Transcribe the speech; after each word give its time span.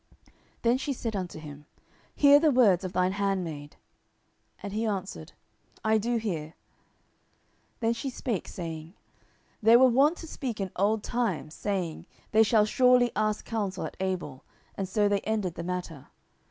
Then 0.63 0.79
she 0.79 0.93
said 0.93 1.15
unto 1.15 1.37
him, 1.37 1.67
Hear 2.15 2.39
the 2.39 2.49
words 2.49 2.83
of 2.83 2.91
thine 2.91 3.11
handmaid. 3.11 3.75
And 4.63 4.73
he 4.73 4.87
answered, 4.87 5.33
I 5.85 5.99
do 5.99 6.17
hear. 6.17 6.53
10:020:018 7.77 7.79
Then 7.81 7.93
she 7.93 8.09
spake, 8.09 8.47
saying, 8.47 8.93
They 9.61 9.77
were 9.77 9.85
wont 9.87 10.17
to 10.17 10.25
speak 10.27 10.59
in 10.59 10.71
old 10.75 11.03
time, 11.03 11.51
saying, 11.51 12.07
They 12.31 12.41
shall 12.41 12.65
surely 12.65 13.11
ask 13.15 13.45
counsel 13.45 13.85
at 13.85 13.97
Abel: 13.99 14.43
and 14.73 14.89
so 14.89 15.07
they 15.07 15.19
ended 15.21 15.53
the 15.53 15.63
matter. 15.63 16.07